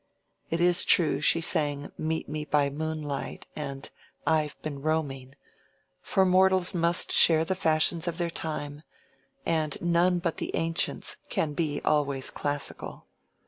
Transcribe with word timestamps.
It 0.49 0.59
is 0.59 0.83
true 0.83 1.21
she 1.21 1.41
sang 1.41 1.91
"Meet 1.95 2.27
me 2.27 2.43
by 2.43 2.71
moonlight," 2.71 3.45
and 3.55 3.87
"I've 4.25 4.59
been 4.63 4.81
roaming"; 4.81 5.35
for 6.01 6.25
mortals 6.25 6.73
must 6.73 7.11
share 7.11 7.45
the 7.45 7.53
fashions 7.53 8.07
of 8.07 8.17
their 8.17 8.31
time, 8.31 8.81
and 9.45 9.79
none 9.79 10.17
but 10.17 10.37
the 10.37 10.55
ancients 10.55 11.17
can 11.29 11.53
be 11.53 11.81
always 11.85 12.31
classical. 12.31 13.05